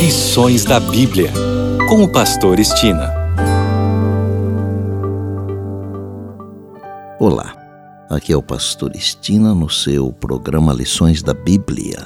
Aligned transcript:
Lições 0.00 0.64
da 0.64 0.80
Bíblia, 0.80 1.30
com 1.86 2.02
o 2.02 2.10
Pastor 2.10 2.58
Estina. 2.58 3.12
Olá, 7.18 7.54
aqui 8.08 8.32
é 8.32 8.36
o 8.36 8.42
Pastor 8.42 8.96
Estina 8.96 9.54
no 9.54 9.68
seu 9.68 10.10
programa 10.10 10.72
Lições 10.72 11.22
da 11.22 11.34
Bíblia. 11.34 11.98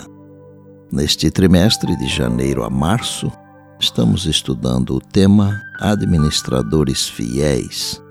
Neste 0.91 1.31
trimestre, 1.31 1.97
de 1.97 2.09
janeiro 2.09 2.65
a 2.65 2.69
março, 2.69 3.31
estamos 3.79 4.27
estudando 4.27 4.97
o 4.97 5.01
tema 5.01 5.63
Administradores 5.81 7.09
Fiéis 7.09 8.03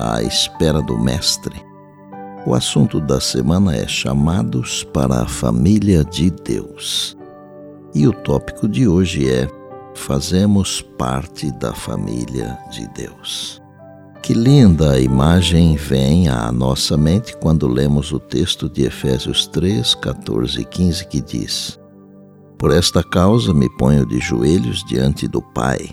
à 0.00 0.20
espera 0.20 0.82
do 0.82 0.98
Mestre. 0.98 1.54
O 2.44 2.56
assunto 2.56 3.00
da 3.00 3.20
semana 3.20 3.76
é 3.76 3.86
Chamados 3.86 4.82
para 4.82 5.22
a 5.22 5.28
Família 5.28 6.04
de 6.04 6.28
Deus. 6.28 7.17
E 7.94 8.06
o 8.06 8.12
tópico 8.12 8.68
de 8.68 8.86
hoje 8.86 9.30
é 9.30 9.48
Fazemos 9.94 10.80
parte 10.80 11.50
da 11.52 11.74
família 11.74 12.56
de 12.70 12.86
Deus. 12.88 13.60
Que 14.22 14.32
linda 14.32 15.00
imagem 15.00 15.74
vem 15.74 16.28
à 16.28 16.52
nossa 16.52 16.96
mente 16.96 17.36
quando 17.38 17.66
lemos 17.66 18.12
o 18.12 18.20
texto 18.20 18.68
de 18.68 18.84
Efésios 18.84 19.46
3, 19.48 19.94
14 19.96 20.60
e 20.60 20.64
15 20.64 21.06
que 21.08 21.20
diz: 21.20 21.78
Por 22.58 22.70
esta 22.70 23.02
causa 23.02 23.52
me 23.52 23.68
ponho 23.76 24.06
de 24.06 24.20
joelhos 24.20 24.84
diante 24.86 25.26
do 25.26 25.42
Pai, 25.42 25.90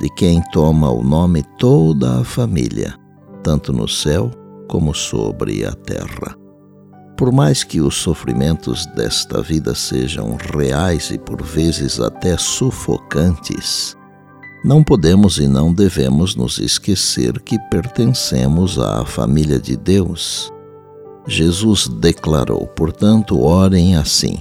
de 0.00 0.08
quem 0.16 0.40
toma 0.52 0.90
o 0.90 1.02
nome 1.02 1.42
toda 1.58 2.20
a 2.20 2.24
família, 2.24 2.94
tanto 3.42 3.72
no 3.72 3.86
céu 3.86 4.30
como 4.68 4.94
sobre 4.94 5.64
a 5.64 5.72
terra 5.72 6.45
por 7.16 7.32
mais 7.32 7.64
que 7.64 7.80
os 7.80 7.96
sofrimentos 7.96 8.84
desta 8.86 9.40
vida 9.40 9.74
sejam 9.74 10.36
reais 10.54 11.10
e 11.10 11.18
por 11.18 11.42
vezes 11.42 11.98
até 11.98 12.36
sufocantes, 12.36 13.96
não 14.62 14.82
podemos 14.82 15.38
e 15.38 15.46
não 15.46 15.72
devemos 15.72 16.34
nos 16.34 16.58
esquecer 16.58 17.40
que 17.40 17.58
pertencemos 17.70 18.78
à 18.78 19.04
família 19.04 19.58
de 19.58 19.76
Deus. 19.76 20.52
Jesus 21.26 21.88
declarou, 21.88 22.66
portanto, 22.66 23.40
orem 23.40 23.96
assim: 23.96 24.38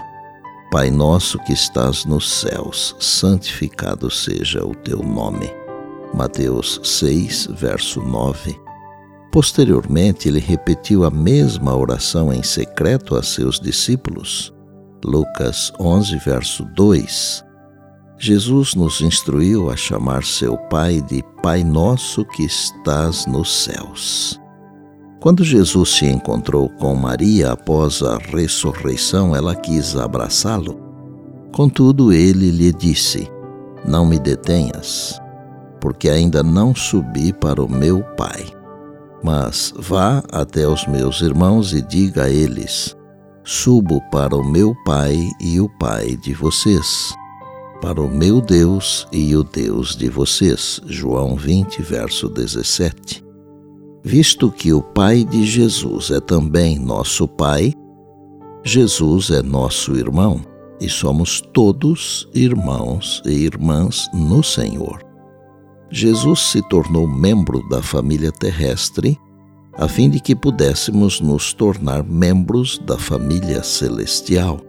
Pai 0.72 0.92
nosso 0.92 1.40
que 1.40 1.54
estás 1.54 2.06
nos 2.06 2.30
céus, 2.30 2.96
santificado 3.00 4.10
seja 4.12 4.66
o 4.66 4.76
teu 4.76 5.00
nome. 5.00 5.50
Mateus 6.14 6.80
6, 6.84 7.50
verso 7.52 8.02
9 8.02 8.65
Posteriormente, 9.36 10.30
ele 10.30 10.40
repetiu 10.40 11.04
a 11.04 11.12
mesma 11.12 11.76
oração 11.76 12.32
em 12.32 12.42
secreto 12.42 13.18
a 13.18 13.22
seus 13.22 13.60
discípulos. 13.60 14.54
Lucas 15.04 15.74
11, 15.78 16.16
verso 16.20 16.64
2. 16.74 17.44
Jesus 18.18 18.76
nos 18.76 19.02
instruiu 19.02 19.70
a 19.70 19.76
chamar 19.76 20.24
seu 20.24 20.58
Pai 20.70 21.02
de 21.02 21.22
Pai 21.44 21.66
Nosso 21.66 22.24
que 22.24 22.44
estás 22.46 23.26
nos 23.26 23.66
céus. 23.66 24.40
Quando 25.20 25.44
Jesus 25.44 25.90
se 25.90 26.06
encontrou 26.06 26.70
com 26.70 26.96
Maria 26.96 27.52
após 27.52 28.02
a 28.02 28.18
ressurreição, 28.18 29.36
ela 29.36 29.54
quis 29.54 29.98
abraçá-lo. 29.98 30.80
Contudo, 31.52 32.14
ele 32.14 32.52
lhe 32.52 32.72
disse: 32.72 33.30
Não 33.86 34.06
me 34.06 34.18
detenhas, 34.18 35.20
porque 35.82 36.08
ainda 36.08 36.42
não 36.42 36.74
subi 36.74 37.34
para 37.34 37.62
o 37.62 37.70
meu 37.70 38.02
Pai. 38.16 38.64
Mas 39.24 39.74
vá 39.78 40.24
até 40.32 40.68
os 40.68 40.86
meus 40.88 41.22
irmãos 41.22 41.74
e 41.74 41.82
diga 41.82 42.24
a 42.24 42.30
eles: 42.30 42.96
Subo 43.44 44.02
para 44.12 44.36
o 44.36 44.44
meu 44.44 44.76
Pai 44.86 45.30
e 45.40 45.60
o 45.60 45.70
Pai 45.80 46.16
de 46.18 46.34
vocês, 46.34 47.14
para 47.82 48.02
o 48.02 48.10
meu 48.10 48.42
Deus 48.42 49.08
e 49.12 49.36
o 49.36 49.44
Deus 49.44 49.96
de 49.96 50.10
vocês. 50.10 50.82
João 50.86 51.36
20, 51.36 51.82
verso 51.82 52.28
17. 52.30 53.24
Visto 54.04 54.52
que 54.52 54.72
o 54.72 54.82
Pai 54.82 55.24
de 55.24 55.46
Jesus 55.46 56.12
é 56.12 56.20
também 56.20 56.78
nosso 56.78 57.28
Pai, 57.28 57.74
Jesus 58.64 59.30
é 59.30 59.44
nosso 59.44 59.96
irmão 59.96 60.42
e 60.80 60.90
somos 60.90 61.40
todos 61.40 62.28
irmãos 62.34 63.22
e 63.26 63.32
irmãs 63.32 64.10
no 64.14 64.44
Senhor. 64.44 65.05
Jesus 65.90 66.52
se 66.52 66.62
tornou 66.68 67.08
membro 67.08 67.68
da 67.70 67.82
família 67.82 68.32
terrestre 68.32 69.20
a 69.78 69.88
fim 69.88 70.10
de 70.10 70.20
que 70.20 70.36
pudéssemos 70.36 71.20
nos 71.20 71.54
tornar 71.54 72.04
membros 72.04 72.80
da 72.80 72.98
família 72.98 73.62
celestial. 73.62 74.62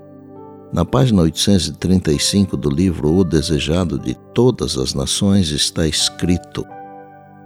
Na 0.72 0.84
página 0.84 1.22
835 1.22 2.56
do 2.56 2.68
livro 2.68 3.14
O 3.14 3.24
Desejado 3.24 3.98
de 3.98 4.14
Todas 4.34 4.76
as 4.76 4.94
Nações 4.94 5.50
está 5.50 5.86
escrito: 5.86 6.64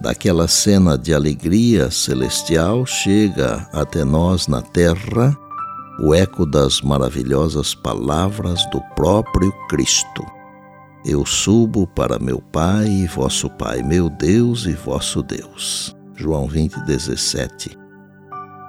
Daquela 0.00 0.48
cena 0.48 0.96
de 0.96 1.12
alegria 1.12 1.90
celestial 1.90 2.86
chega 2.86 3.68
até 3.72 4.04
nós 4.04 4.48
na 4.48 4.62
terra 4.62 5.36
o 6.02 6.14
eco 6.14 6.46
das 6.46 6.80
maravilhosas 6.80 7.74
palavras 7.74 8.64
do 8.70 8.80
próprio 8.96 9.52
Cristo. 9.68 10.39
Eu 11.04 11.24
subo 11.24 11.86
para 11.86 12.18
meu 12.18 12.42
Pai 12.42 12.86
e 12.86 13.06
vosso 13.06 13.48
Pai, 13.48 13.82
meu 13.82 14.10
Deus 14.10 14.66
e 14.66 14.72
vosso 14.72 15.22
Deus. 15.22 15.96
João 16.14 16.46
20, 16.46 16.84
17. 16.84 17.70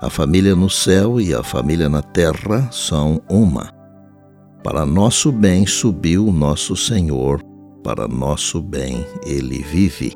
A 0.01 0.09
família 0.09 0.55
no 0.55 0.69
céu 0.69 1.19
e 1.19 1.33
a 1.33 1.43
família 1.43 1.89
na 1.89 2.01
terra 2.01 2.69
são 2.71 3.21
uma. 3.29 3.69
Para 4.63 4.85
nosso 4.85 5.29
bem 5.29 5.67
subiu 5.67 6.31
nosso 6.31 6.73
Senhor, 6.73 7.43
para 7.83 8.07
nosso 8.07 8.61
bem 8.61 9.05
ele 9.25 9.61
vive. 9.63 10.15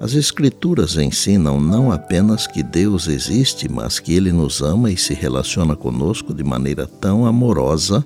As 0.00 0.14
Escrituras 0.14 0.96
ensinam 0.96 1.60
não 1.60 1.92
apenas 1.92 2.46
que 2.46 2.62
Deus 2.62 3.08
existe, 3.08 3.68
mas 3.70 3.98
que 3.98 4.14
Ele 4.14 4.30
nos 4.30 4.60
ama 4.60 4.90
e 4.90 4.96
se 4.96 5.14
relaciona 5.14 5.74
conosco 5.74 6.34
de 6.34 6.44
maneira 6.44 6.86
tão 6.86 7.26
amorosa 7.26 8.04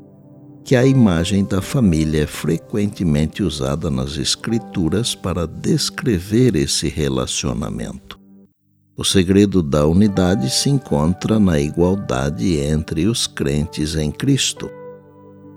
que 0.70 0.76
a 0.76 0.86
imagem 0.86 1.44
da 1.44 1.60
família 1.60 2.22
é 2.22 2.26
frequentemente 2.28 3.42
usada 3.42 3.91
nas 3.91 4.16
Escrituras 4.16 5.16
para 5.16 5.44
descrever 5.44 6.54
esse 6.54 6.88
relacionamento. 6.88 8.16
O 8.97 9.04
segredo 9.04 9.64
da 9.64 9.84
unidade 9.84 10.48
se 10.48 10.70
encontra 10.70 11.41
na 11.41 11.59
igualdade 11.59 12.60
entre 12.60 13.09
os 13.09 13.26
crentes 13.26 13.97
em 13.97 14.12
Cristo. 14.12 14.70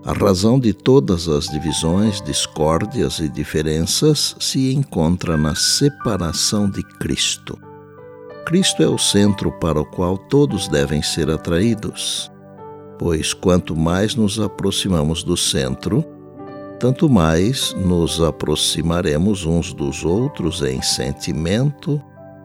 A 0.04 0.14
razão 0.14 0.60
de 0.60 0.74
todas 0.74 1.28
as 1.28 1.48
divisões, 1.48 2.20
discórdias 2.20 3.20
e 3.20 3.30
diferenças 3.30 4.36
se 4.40 4.74
encontra 4.74 5.38
na 5.38 5.54
separação 5.54 6.68
de 6.68 6.82
Cristo. 6.82 7.56
Cristo 8.48 8.82
é 8.82 8.88
o 8.88 8.98
centro 8.98 9.52
para 9.60 9.80
o 9.80 9.86
qual 9.86 10.18
todos 10.18 10.68
devem 10.68 11.04
ser 11.04 11.30
atraídos 11.30 12.33
pois 13.04 13.34
quanto 13.34 13.76
mais 13.76 14.16
nos 14.16 14.40
aproximamos 14.40 15.24
do 15.24 15.36
centro, 15.36 16.06
tanto 16.80 17.10
mais 17.10 17.74
nos 17.74 18.22
aproximaremos 18.22 19.44
uns 19.46 19.74
dos 19.74 20.06
outros 20.06 20.62
em 20.62 20.82
sentimento, 20.82 22.02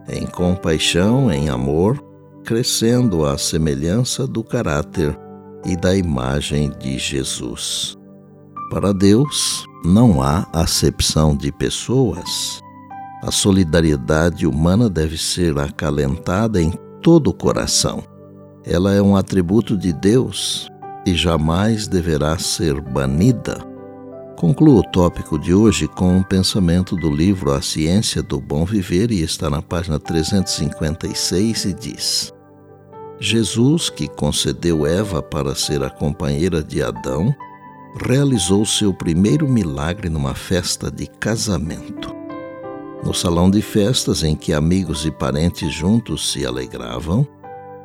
em 0.08 0.26
compaixão, 0.26 1.30
em 1.30 1.48
amor, 1.48 2.04
crescendo 2.44 3.24
à 3.24 3.38
semelhança 3.38 4.26
do 4.26 4.42
caráter 4.42 5.16
e 5.64 5.76
da 5.76 5.94
imagem 5.94 6.72
de 6.76 6.98
Jesus. 6.98 7.96
Para 8.68 8.92
Deus, 8.92 9.64
não 9.84 10.20
há 10.20 10.44
acepção 10.52 11.36
de 11.36 11.52
pessoas. 11.52 12.60
A 13.22 13.30
solidariedade 13.30 14.44
humana 14.44 14.90
deve 14.90 15.16
ser 15.16 15.56
acalentada 15.56 16.60
em 16.60 16.72
todo 17.00 17.28
o 17.28 17.32
coração 17.32 18.17
ela 18.68 18.92
é 18.92 19.00
um 19.00 19.16
atributo 19.16 19.78
de 19.78 19.94
Deus 19.94 20.68
e 21.06 21.14
jamais 21.14 21.88
deverá 21.88 22.36
ser 22.36 22.78
banida. 22.82 23.64
Concluo 24.36 24.80
o 24.80 24.82
tópico 24.82 25.38
de 25.38 25.54
hoje 25.54 25.88
com 25.88 26.18
um 26.18 26.22
pensamento 26.22 26.94
do 26.94 27.10
livro 27.10 27.50
A 27.50 27.62
Ciência 27.62 28.22
do 28.22 28.38
Bom 28.38 28.66
Viver 28.66 29.10
e 29.10 29.22
está 29.22 29.48
na 29.48 29.62
página 29.62 29.98
356 29.98 31.64
e 31.64 31.72
diz: 31.72 32.32
Jesus, 33.18 33.88
que 33.88 34.06
concedeu 34.06 34.86
Eva 34.86 35.22
para 35.22 35.54
ser 35.54 35.82
a 35.82 35.88
companheira 35.88 36.62
de 36.62 36.82
Adão, 36.82 37.34
realizou 38.04 38.66
seu 38.66 38.92
primeiro 38.92 39.48
milagre 39.48 40.10
numa 40.10 40.34
festa 40.34 40.90
de 40.90 41.06
casamento. 41.06 42.14
No 43.02 43.14
salão 43.14 43.50
de 43.50 43.62
festas 43.62 44.22
em 44.22 44.36
que 44.36 44.52
amigos 44.52 45.06
e 45.06 45.10
parentes 45.10 45.72
juntos 45.72 46.30
se 46.30 46.44
alegravam, 46.44 47.26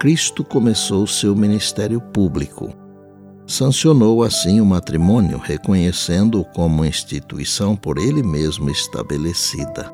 Cristo 0.04 0.44
começou 0.44 1.08
seu 1.08 1.34
ministério 1.34 2.02
público. 2.02 2.74
Sancionou 3.48 4.22
assim 4.22 4.60
o 4.60 4.66
matrimônio, 4.66 5.38
reconhecendo-o 5.38 6.44
como 6.44 6.84
instituição 6.84 7.74
por 7.74 7.98
ele 7.98 8.22
mesmo 8.22 8.70
estabelecida. 8.70 9.90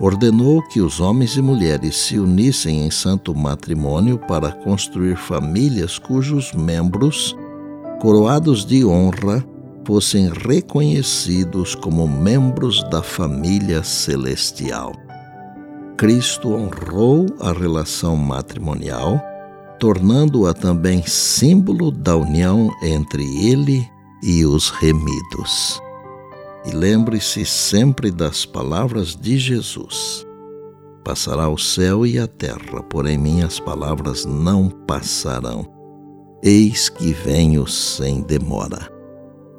Ordenou 0.00 0.60
que 0.70 0.80
os 0.80 0.98
homens 0.98 1.36
e 1.36 1.40
mulheres 1.40 1.94
se 1.94 2.18
unissem 2.18 2.84
em 2.84 2.90
santo 2.90 3.32
matrimônio 3.32 4.18
para 4.18 4.50
construir 4.50 5.16
famílias 5.16 6.00
cujos 6.00 6.52
membros, 6.52 7.36
coroados 8.00 8.66
de 8.66 8.84
honra, 8.84 9.46
fossem 9.86 10.32
reconhecidos 10.32 11.76
como 11.76 12.08
membros 12.08 12.82
da 12.90 13.04
família 13.04 13.84
celestial. 13.84 14.90
Cristo 16.02 16.52
honrou 16.52 17.26
a 17.38 17.52
relação 17.52 18.16
matrimonial, 18.16 19.22
tornando-a 19.78 20.52
também 20.52 21.06
símbolo 21.06 21.92
da 21.92 22.16
união 22.16 22.68
entre 22.82 23.22
ele 23.48 23.88
e 24.20 24.44
os 24.44 24.68
remidos. 24.68 25.80
E 26.66 26.72
lembre-se 26.72 27.46
sempre 27.46 28.10
das 28.10 28.44
palavras 28.44 29.14
de 29.14 29.38
Jesus: 29.38 30.26
Passará 31.04 31.48
o 31.48 31.56
céu 31.56 32.04
e 32.04 32.18
a 32.18 32.26
terra, 32.26 32.82
porém 32.90 33.16
minhas 33.16 33.60
palavras 33.60 34.24
não 34.24 34.68
passarão. 34.68 35.64
Eis 36.42 36.88
que 36.88 37.12
venho 37.12 37.64
sem 37.68 38.22
demora. 38.22 38.90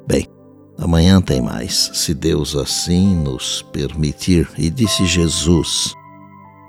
Bem, 0.06 0.26
amanhã 0.76 1.22
tem 1.22 1.40
mais, 1.40 1.90
se 1.94 2.12
Deus 2.12 2.54
assim 2.54 3.16
nos 3.16 3.62
permitir. 3.72 4.46
E 4.58 4.68
disse 4.68 5.06
Jesus: 5.06 5.94